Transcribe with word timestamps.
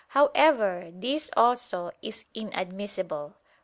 However, 0.17 0.89
this 0.91 1.29
also 1.37 1.91
is 2.01 2.25
inadmissible. 2.33 3.35